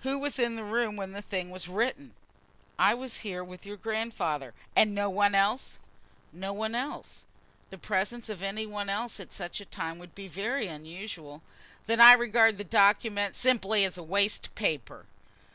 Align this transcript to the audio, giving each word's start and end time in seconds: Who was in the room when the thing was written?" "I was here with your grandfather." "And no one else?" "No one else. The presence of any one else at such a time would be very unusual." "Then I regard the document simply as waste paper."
Who 0.00 0.18
was 0.18 0.38
in 0.38 0.54
the 0.54 0.64
room 0.64 0.96
when 0.96 1.12
the 1.12 1.22
thing 1.22 1.48
was 1.50 1.66
written?" 1.66 2.12
"I 2.78 2.92
was 2.92 3.20
here 3.20 3.42
with 3.42 3.64
your 3.64 3.78
grandfather." 3.78 4.52
"And 4.76 4.94
no 4.94 5.08
one 5.08 5.34
else?" 5.34 5.78
"No 6.30 6.52
one 6.52 6.74
else. 6.74 7.24
The 7.70 7.78
presence 7.78 8.28
of 8.28 8.42
any 8.42 8.66
one 8.66 8.90
else 8.90 9.18
at 9.18 9.32
such 9.32 9.62
a 9.62 9.64
time 9.64 9.98
would 9.98 10.14
be 10.14 10.28
very 10.28 10.66
unusual." 10.66 11.40
"Then 11.86 12.02
I 12.02 12.12
regard 12.12 12.58
the 12.58 12.64
document 12.64 13.34
simply 13.34 13.82
as 13.86 13.98
waste 13.98 14.54
paper." 14.54 15.06